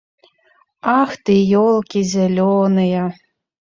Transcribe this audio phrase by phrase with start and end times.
[0.99, 3.09] Ах ты, ёлкі зялёныя.